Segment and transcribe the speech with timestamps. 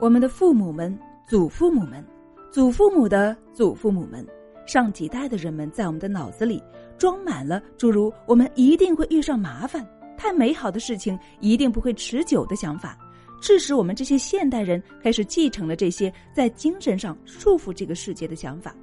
[0.00, 2.04] 我们的父母们、祖父母们、
[2.50, 4.26] 祖父母的祖父母们，
[4.66, 6.62] 上几代的人们，在我们的脑子里
[6.98, 9.86] 装满了诸如“我们一定会遇上麻烦
[10.18, 12.98] ”“太美好的事情一定不会持久”的想法，
[13.40, 18.74] 致使我们这些现代人开始继承了这些在精神上束缚这个世界的想法。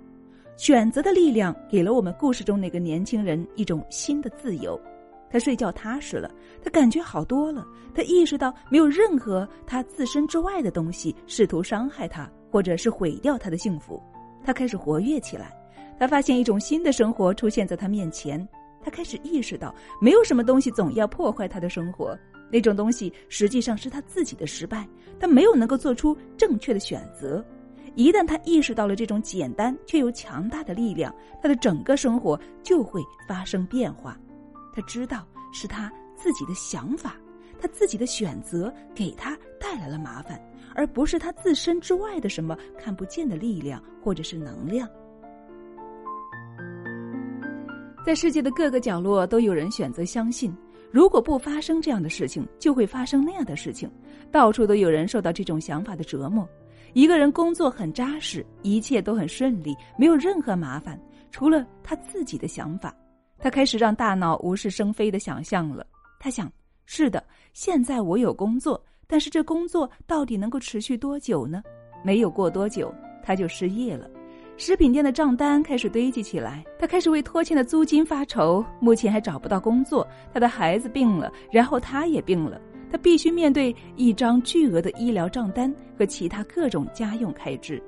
[0.56, 4.80] 选择的力量给了我们故事中那个年轻人一种新的自由。
[5.32, 6.30] 他睡觉踏实了，
[6.62, 7.66] 他感觉好多了。
[7.96, 14.02] 他意识到没有任何他自身之外的东西试图伤害他，或者是毁掉他的幸福。
[14.44, 15.56] 他开始活跃起来。
[15.98, 18.46] 他发现一种新的生活出现在他面前。
[18.84, 22.18] 他开始意识到，没有什么东西总要破坏他的生活。
[22.52, 24.88] 那种东西实际上是他自己的失败。
[25.20, 27.46] 他没有能够做出正确的选择。
[27.94, 34.18] 一旦他意识到了这种简单却又强大的力量，他的整个生活就会发生变化。
[34.74, 37.16] 他知道是他自己的想法，
[37.60, 40.42] 他自己的选择给他带来了麻烦，
[40.74, 44.88] 而不是他自身之外的什么看不见的力量或者是能量。
[48.06, 50.52] 在世界的各个角落，都有人选择相信，
[50.90, 53.90] 如果不发生这样的事情，就会发生那样的事情。
[54.32, 56.48] 到处都有人受到这种想法的折磨。
[56.94, 62.96] 一个人工作很扎实，一切都很顺利，没有任何麻烦，除了他自己的想法。
[63.42, 65.86] 他开始让大脑无事生非的想象了。
[66.20, 66.52] 他想：
[66.86, 71.64] 是的，现在我有工作，但是这工作到底能够持续多久呢？
[72.04, 74.10] 没有过多久，他就失业了。
[74.58, 78.64] 食品店的账单开始堆积起来，他开始为拖欠的租金发愁。
[78.80, 87.82] 目前还找不到工作，他的孩子病了，然后他也病了，他必须面对一张巨额的医疗账单和其他各种家用开支。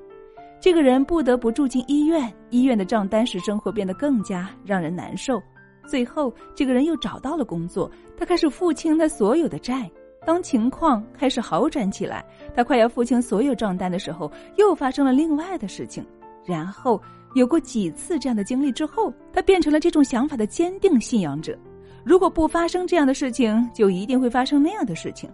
[0.64, 5.38] 这个人不得不住进医院，医院的账单使生活变得更加让人难受。
[5.86, 9.90] 最后，这个人又找到了工作，他开始付清他所有的债。
[10.24, 12.24] 当情况开始好转起来，
[12.56, 16.02] 他快要付清所有账单的时候，又发生了另外的事情。
[16.46, 16.98] 然后，
[17.34, 21.54] 有过几次这样的经历之后，他变成了这种想法的坚定信仰者。
[22.02, 25.28] 如果不发生这样的事情，就一定会发生那样的事情。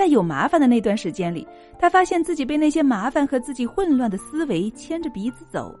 [0.00, 1.46] 在有麻烦的那段时间里，
[1.78, 5.78] 他发现自己被那些麻烦和自己混乱的思维牵着鼻子走。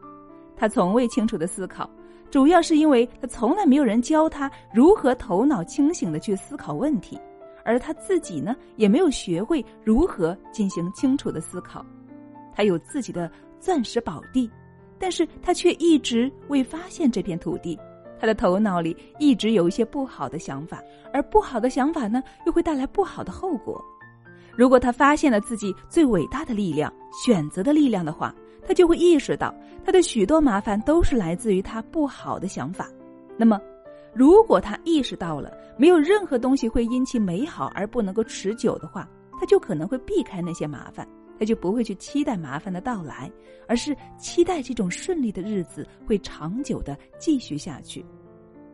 [0.54, 1.88] 他从未清楚的思考，
[2.30, 7.18] 主要是因为他从来没有人教他如何头脑清醒的去思考问题，
[7.64, 11.82] 而他自己呢，也没有学会如何进行清楚的思考。
[12.54, 14.50] 他有自己的钻石宝地，
[14.98, 17.78] 但是他却一直未发现这片土地。
[18.20, 20.78] 他的头脑里一直有一些不好的想法，
[21.10, 23.82] 而不好的想法呢，又会带来不好的后果。
[24.60, 26.92] 如果他发现了自己最伟大的力量——
[27.24, 32.86] 选择的力量的话，他就会意识到他的许多麻烦都是来自于他不好的想法。
[33.38, 33.58] 那么，
[34.12, 39.08] 如果他意识到了没有任何东西会因其美好而不能够持久的话，
[39.40, 43.32] 他就可能会避开那些麻烦，他就不会去期待麻烦的到来，
[43.66, 48.04] 而是期待这种顺利的日子会长久的继续下去。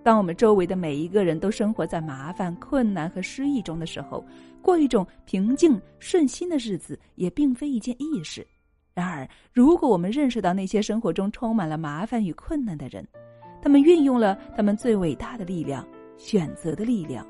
[0.03, 4.25] 当我们周围的每一个人都生活在麻烦、困难和失意中的时候，
[4.67, 8.45] 过一种平静顺心的日子也并非一件易事。
[8.93, 13.07] 然而，如果我们认识到那些生活中充满了麻烦与困难的人，
[13.63, 15.87] 他们运用了他们最伟大的力量——
[16.19, 17.25] 选择的力量，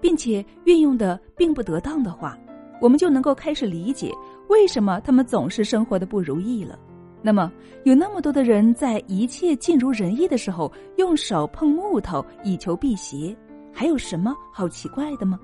[0.00, 2.38] 并且运用的并不得当的话，
[2.80, 4.12] 我们就能够开始理解
[4.48, 6.78] 为什么他们总是生活的不如意了。
[7.20, 7.50] 那么，
[7.82, 13.36] 有那么多的人在一切尽如人意的时候，用手碰木头以求辟邪，
[13.72, 15.36] 还有什么好奇怪的吗？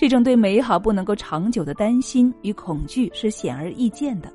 [0.00, 4.32] 这种对美好不能够长久的担心与恐惧是显而易见的。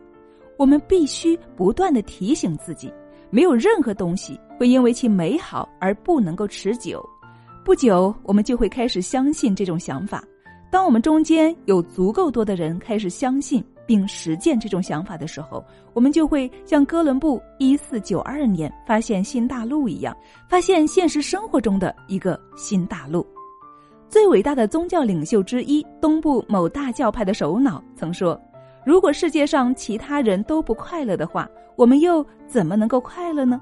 [0.57, 2.93] 我们必须不断的提醒自己，
[3.31, 7.03] 没有任何东西会因为其美好而不能够持久。
[7.63, 10.23] 不久，我们就会开始相信这种想法。
[10.69, 13.65] 当我们中间有足够多的人开始相信。
[13.87, 20.15] 并实践这种想法的时候，我们就会像哥伦布一四九二年发现新大陆一样，
[20.49, 23.23] 发现现实生活中的一个新大陆。
[24.15, 28.41] 最伟大的宗教领袖之一，东部某大教派的首脑曾说
[28.87, 33.59] ：“如果世界上其他人都不快乐的话，我们又怎么能够快乐呢？”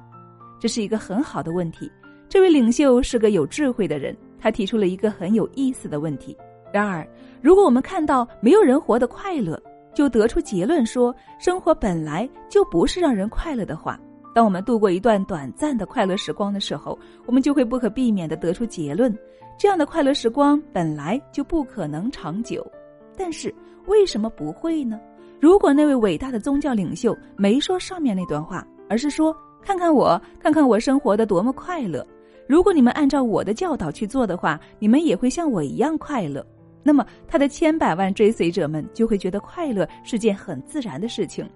[0.62, 1.92] 这是一个很好的问题。
[2.30, 6.38] 这位领袖是个有智慧的人，他提出了一个很有意思的问题。
[6.72, 7.04] 然而，
[7.42, 9.60] 如果我们看到没有人活得快乐，
[9.92, 14.00] 就得出结论说，生活本来就不是让人快乐的话，
[14.36, 16.96] 当我们度过一段短暂的快乐时光的时候，
[17.26, 19.12] 我们就会不可避免的得出结论：
[19.58, 22.66] 这样的快乐时光本来就不可能长久。
[23.16, 23.54] 但是
[23.86, 25.00] 为什么不会呢？
[25.40, 32.06] 如果那位伟大的宗教领袖没说上面那段话，而是说：“看看我，看看我生活的多么快乐。
[32.48, 36.46] 如果你们按照我的教导去做的话，你们也会像我一样快乐。”
[36.86, 41.50] 那么他的千百万追随者们就会觉得快乐是件很自然的事情，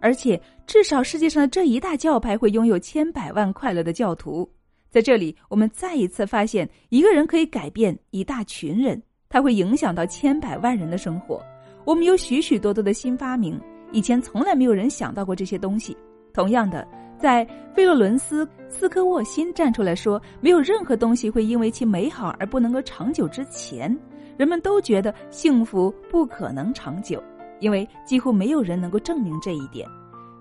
[0.00, 4.48] 而且至少世界上的这一大教派会拥有千百万快乐的教徒。
[4.96, 8.98] 在这里，我们再一次发现，一个人可以改变一大群人，
[9.28, 11.38] 他会影响到千百万人的生活。
[11.84, 13.60] 我们有许许多多的新发明，
[13.92, 15.94] 以前从来没有人想到过这些东西。
[16.32, 16.88] 同样的，
[17.18, 23.94] 在费洛伦斯斯科沃辛站出来说，没有任何东西会因为其美好而不能够长久之前。
[24.38, 27.22] 人们都觉得幸福不可能长久，
[27.60, 29.86] 因为几乎没有人能够证明这一点。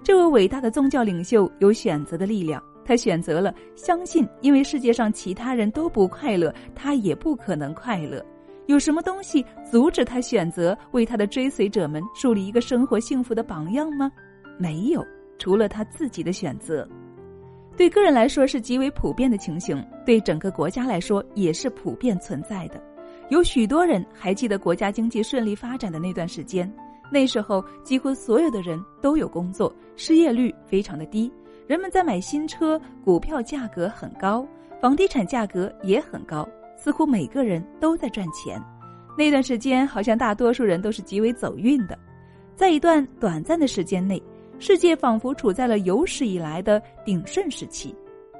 [0.01, 8.23] 这位伟大的宗教领袖有选择的力量，他选择了相信，因为世界上其他人都不快乐，他也不可能快乐。
[8.67, 14.11] 有什么东西阻止他选择为他的追随者们树立一个生活幸福的榜样吗？
[14.57, 15.05] 没有，
[15.37, 16.87] 除了他自己的选择。
[17.77, 22.81] 对个人来说是极为普遍的情形，对整个国家来说也是普遍存在的。
[23.29, 26.71] 有许多人还记得国家经济顺利发展的那段时间，
[27.11, 31.31] 那时候几乎所有的人都有工作，失业率非常的低，
[31.67, 34.45] 人们在买新车，股票价格很高，
[34.79, 36.47] 房地产价格也很高，
[36.77, 38.61] 似乎每个人都在赚钱。
[39.17, 41.97] 那段时间好像大多数人都是极为走运的，
[42.55, 44.21] 在一段短暂的时间内，
[44.59, 47.95] 世界仿佛处在了有史以来的鼎盛时期，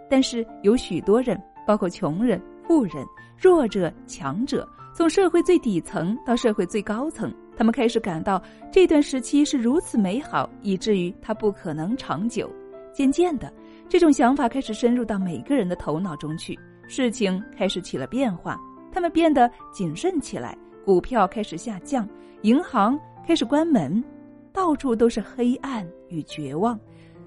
[0.08, 3.04] 但是有许多人，包括穷人、富人、
[3.36, 4.68] 弱者、强者。
[4.94, 8.42] 从社会最底层到社会最高层，他们开始感到
[8.72, 12.50] 这段时期是如此美好，以至于它不可能长久。
[12.96, 13.52] 渐渐的，
[13.90, 16.58] 这种想法开始深入到每个人的头脑中去，
[16.88, 18.58] 事情开始起了变化。
[18.90, 22.08] 他们变得谨慎起来，股票开始下降，
[22.44, 22.98] 银行
[23.28, 24.02] 开始关门，
[24.54, 26.80] 到处都是黑暗与绝望，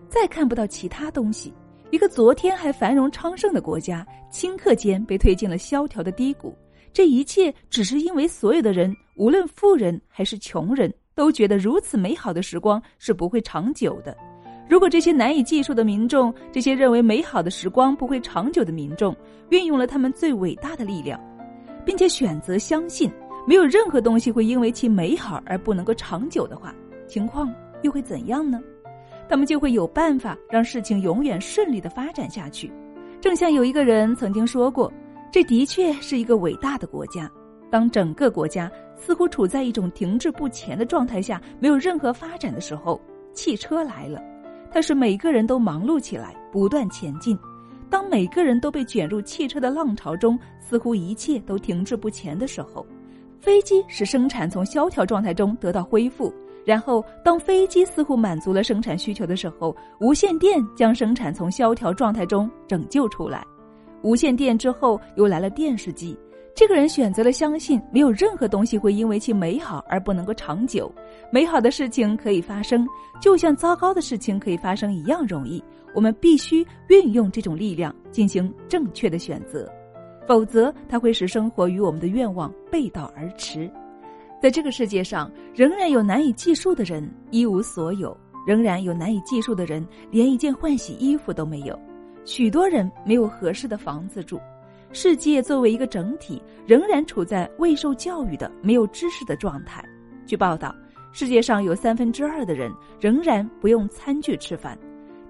[0.09, 1.53] 再看不到其他东西。
[1.91, 6.57] 一个昨天还繁荣昌盛的国家，顷刻间被推进了萧条的低谷。
[6.95, 14.17] 这一切只是因为所有的人，无论富人还是穷人，都觉得如此美好的时光是不会长久的。
[14.69, 19.17] 如果这些难以计数的民众，这些认为美好的时光不会长久的民众，
[19.49, 21.19] 运用了他们最伟大的力量，
[21.85, 23.11] 并且选择相信
[23.47, 26.75] 没有任何东西会因为其美好而不能够长久的话，
[27.07, 28.61] 情况又会怎样呢？
[29.29, 32.71] 他们就会有办法让事情永远顺利的发展下去。
[33.21, 34.93] 正像有一个人曾经说过。
[35.31, 37.31] 这的确是一个伟大的国家。
[37.71, 42.99] 当整个国家似乎处在一种停滞不前的状态下，没有任何发展的时候，
[43.35, 44.23] 汽车来了，
[44.71, 47.39] 它是每个人都忙碌起来，不断前进。
[47.91, 52.87] 当每个人都被卷入汽车的浪潮中，似乎一切都停滞不前的时候，
[53.41, 56.33] 飞机使生产从萧条状态中得到恢复。
[56.67, 63.43] 然后，当飞机似乎满足了生产需求的时候，无线电将生产从萧条状态中拯救出来。
[64.03, 66.15] 无线电之后又来了电视机，
[66.55, 70.93] 这个人选择了相信没有任何东西会因为其美好而不能够长久，
[71.31, 72.87] 美好的事情可以发生，
[73.21, 75.63] 就像糟糕的事情可以发生一样容易。
[75.95, 79.71] 我们必须运用这种力量进行正确的选择，
[80.27, 83.71] 否则它会使生活与我们的愿望背道而驰。
[84.43, 88.17] 在这个世界上，仍然有难以计数的人一无所有，
[88.47, 91.79] 仍然有难以计数的人连一件换洗衣服都没有。
[92.25, 94.39] 许多人没有合适的房子住，
[94.93, 99.85] 世界作为一个整体仍然处在未受教育的、没有知识的状态。
[100.27, 100.75] 据报道，
[101.13, 104.79] 世界上有三分之二的人仍然不用餐具吃饭，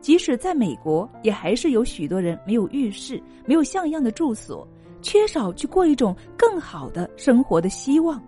[0.01, 4.67] 即使在美国，也还是有许多人没有浴室、没有像样的住所，
[5.03, 8.23] 缺少去过一种更好的生活的希望。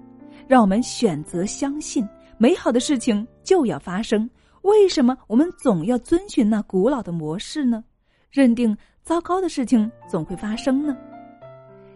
[0.49, 2.07] 让我们选择相信，
[2.39, 4.29] 美好的事情就要发生。
[4.63, 7.83] 为什么我们总要遵循那古老的模式呢？
[8.31, 10.97] 认定糟糕的事情总会发生呢？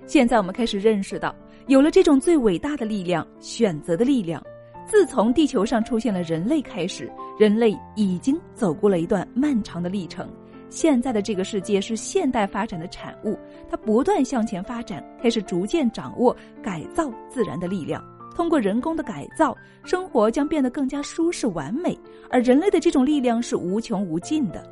[0.07, 1.35] 现在我们开始认识到，
[1.67, 4.43] 有了这种最伟大的力量——选择的力量。
[4.87, 10.29] 自从地球上出现了人类开始，人类已经走过了一段漫长的历程。
[10.69, 13.39] 现在的这个世界是现代发展的产物，
[13.71, 18.05] 它不断向前发展，开始逐渐掌握改造自然的力量。
[18.37, 21.99] 通过人工的改造，生活将变得更加舒适完美。
[22.29, 24.63] 而人类的这种力量是无穷无尽的。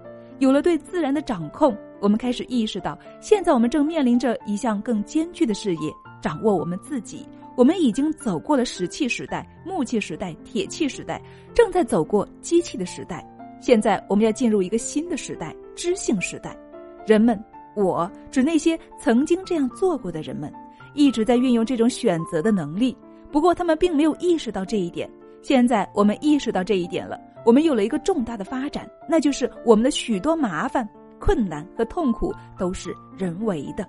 [0.40, 7.24] 有了对自然的掌控，我们开始意识到，现在我们正面临着一项更艰巨的事业——掌握我们自己。
[7.56, 11.22] 我们已经走过了石器时代、木器时代、铁器时代，
[11.54, 13.24] 正在走过机器的时代。
[13.60, 16.56] 现在我们要进入一个新的时代——知性时代。
[17.06, 17.40] 人们，
[17.76, 20.52] 我指那些曾经这样做过的人们，
[20.94, 22.96] 一直在运用这种选择的能力。
[23.30, 25.08] 不过，他们并没有意识到这一点。
[25.40, 27.16] 现在我们意识到这一点了。
[27.44, 30.88] 我们有了一个重大的发展，那就是我们的许多麻烦、
[31.22, 33.88] 困难和痛苦都是人为的。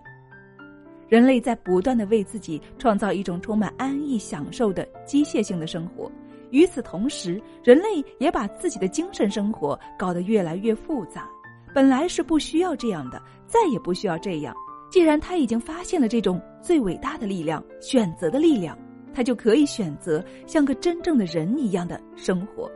[1.10, 6.12] 人类在不断的为自己创造一种充满安逸享受的机械性的生活。
[6.52, 11.28] 与此同时，人类也把自己的精神生活搞得越来越复杂。
[11.74, 14.56] 本来是不需要这样的，再也不需要这样。
[14.92, 18.78] 既然他已经发现了这种最伟大的力量——选择的力量，
[19.12, 22.70] 他就可以选择像个真正的人一样的生活。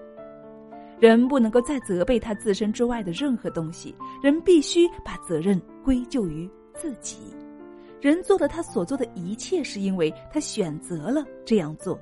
[0.99, 7.17] 人不能够再责备他自身之外的任何东西，人必须把责任归咎于自己。
[8.01, 11.99] 人做了他所做的一切，是因为他选择了这样做。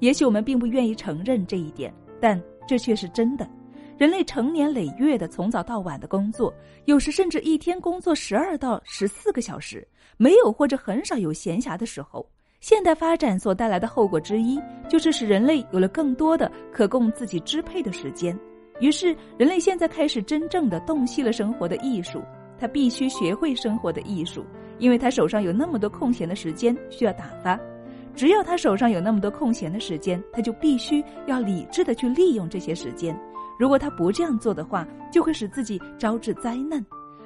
[0.00, 3.48] 也许我们并不愿意承认这一点，但这却是真的。
[3.96, 6.52] 人类成年累月的从早到晚的工作，
[6.86, 12.28] 有时甚至一天工作十二到十四个小时，没有或者很少有闲暇的时候。
[12.62, 14.56] 现代发展所带来的后果之一，
[14.88, 18.38] 就是使人类有了更多的可供自己支配的时间。
[18.78, 22.22] 于是，人类现在开始真正的洞悉了生活的艺术。
[22.56, 24.44] 他必须学会生活的艺术，
[24.78, 27.58] 因为他手上有那么多空闲的时间需要打发。
[28.14, 33.18] 只要他手上有那么多空闲的时间，他就必须要理智的去利用这些时间。
[33.58, 36.80] 如果他不这样做的话，就会使自己招致灾难。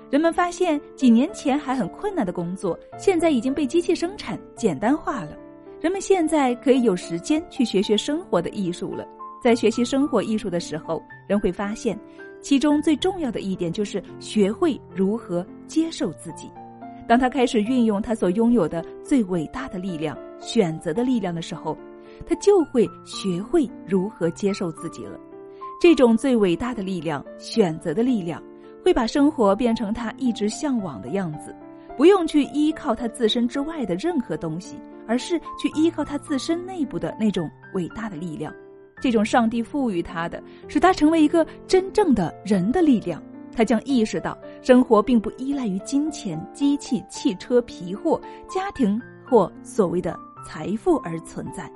[0.09, 5.37] 人们发现，几年前还很困难的工作，现在已经被机器生产简单化了。
[5.81, 9.05] 人们现在可以有时间去学学生活的艺术了。
[9.43, 11.99] 在学习生活艺术的时候，人会发现，
[12.41, 16.51] 其中最重要的一点就是学会如何接受自己。
[17.09, 21.77] 当他开始运用他所拥有的最伟大的力量——选择的力量的时候，
[22.27, 25.19] 他就会学会如何接受自己了。
[25.81, 28.43] 这种最伟大的力量——选择的力量，
[28.87, 31.53] 会把生活变成他一直向往的样子，
[31.97, 34.79] 不用去依靠他自身之外的任何东西，
[35.09, 38.55] 而是去依靠他自身内部的那种伟大的力量。
[39.01, 43.21] 这种上帝赋予他的，使他成为一个真正的人的力量。
[43.57, 50.17] 他将意识到，生活并不依赖于金钱、机器、汽车、皮货、家庭或所谓的
[50.47, 51.69] 财富而存在。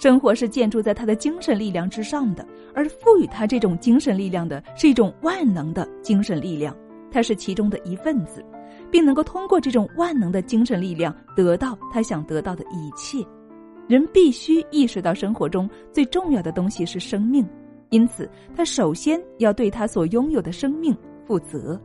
[0.00, 2.42] 生活是建筑在他的精神力量之上的，
[2.74, 6.74] 而赋予他这种精神力量的是一种万能的精神力量。
[7.12, 8.42] 他是其中的一份子，
[8.90, 13.22] 并能够通过这种万能的精神力量得到他想得到的一切。
[13.88, 17.46] 人必须意识到，生活中最重要的东西是生命，
[17.90, 18.26] 因此
[18.56, 20.96] 他首先要对他所拥有的生命。
[21.26, 21.78] 负责，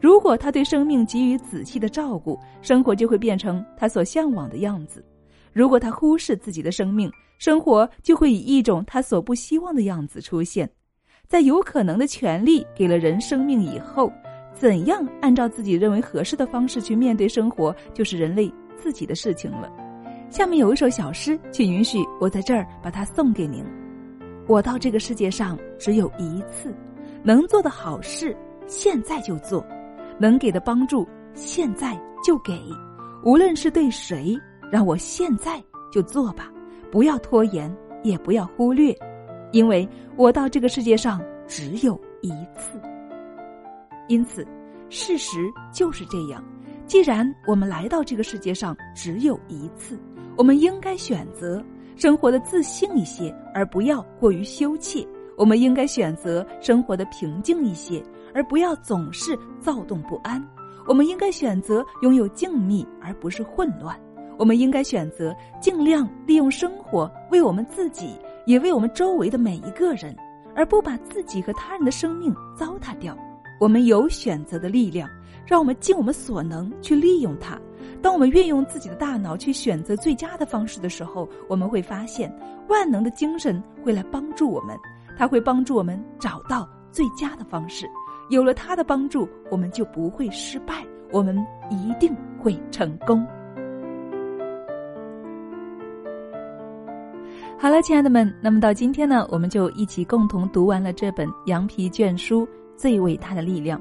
[0.00, 5.00] 如果他对生命给予仔细的照顾，生活就会变成他所向往的样子；
[5.52, 10.68] 如果他忽视自己的生命，生活就会以一种他所不希望的样子出现。
[11.28, 14.12] 在有可能的权利给了人生命以后，
[14.54, 19.70] 怎样按照自己认为合适的方式去面对生活，就是人类自己的事情了。
[20.30, 23.64] 下面有一首小诗，请允许我在这儿把它送给您。
[24.46, 26.74] 我到这个世界上只有一次，
[27.22, 28.36] 能做的好事。
[28.66, 29.64] 现在就做，
[30.18, 32.58] 能给的帮助现在就给，
[33.24, 34.38] 无论是对谁，
[34.72, 35.62] 让我现在
[35.92, 36.50] 就做吧，
[36.90, 37.70] 不要拖延，
[38.02, 38.96] 也不要忽略，
[39.52, 39.86] 因为
[40.16, 42.80] 我到这个世界上只有一次。
[44.08, 44.46] 因此，
[44.88, 45.38] 事实
[45.74, 46.42] 就是这样。
[46.86, 50.00] 既然我们来到这个世界上只有一次，
[50.38, 51.62] 我们应该选择
[51.94, 55.06] 生活的自信一些，而不要过于羞怯。
[55.36, 58.02] 我们应该选择生活的平静一些。
[58.34, 60.42] 而不要总是躁动不安。
[60.88, 63.94] 我们应该选择拥有静谧，而不是混乱。
[64.38, 70.14] 我们应该选择尽量利用生活，为我们自己，也为我们周围的每一个人，
[70.54, 73.16] 而不把自己和他人的生命糟蹋掉。
[73.60, 75.08] 我们有选择的力量，
[75.46, 77.56] 让我们尽我们所能去利用它。
[78.00, 82.34] 当我们运用自己的大脑去选择最佳的方式的时候，我们会发现
[82.68, 84.76] 万能的精神会来帮助我们，
[85.16, 87.88] 它会帮助我们找到最佳的方式。
[88.30, 91.36] 有了他的帮助，我们就不会失败，我们
[91.70, 93.24] 一定会成功。
[97.62, 102.44] 好了，亲爱的们，那么到今天呢，我们就一起共同读完了这本羊皮卷书
[102.76, 103.78] 《最伟大的力量》，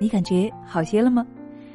[0.00, 1.24] 你感觉好些了吗？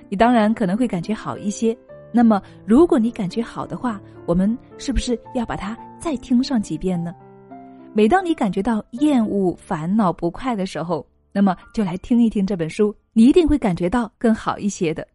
[0.09, 1.73] 你当然可能会感觉好一些。
[2.11, 7.15] 那么，如果你感觉好的话，我们是不是要把它再听上几遍呢？
[7.93, 11.07] 每当你感觉到厌恶、烦恼、不快的时候。
[11.31, 15.07] 那么就来听一听这本书，你一定会感觉到更好一些的。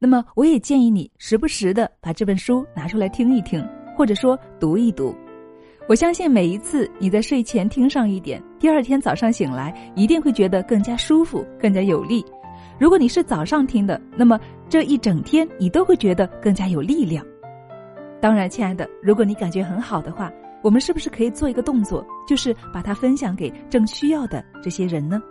[0.00, 3.64] 那么我也建议你时不时的把这本书拿出来听一听，
[3.96, 5.14] 或者说读一读。
[5.88, 12.22] 我相信每一次你在睡前听上一点，第二天早上醒来一定会觉得更加舒服、更加有力。
[12.78, 17.24] 如果你是早上听的，那么这一整天你都会觉得更加有力量。
[18.20, 20.30] 当然，亲爱的，如果你感觉很好的话，
[20.60, 25.22] 我们是不是可以做一个动作，就是把它分享给正需要的这些人呢？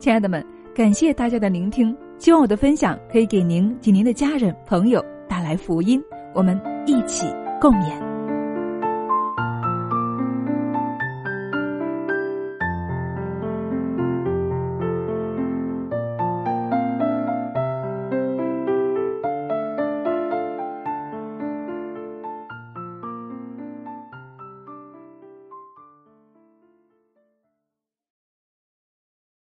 [0.00, 0.44] 亲爱的们，
[0.74, 1.96] 感谢大家的聆听。
[2.18, 5.56] 希望我的分享可以给您及您的家人朋友带来。
[5.56, 6.02] 福音，
[6.34, 7.26] 我们一起
[7.60, 8.07] 共勉。